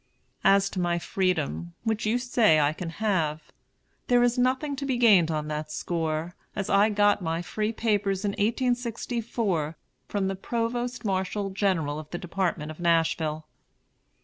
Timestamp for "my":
0.79-0.97, 7.21-7.43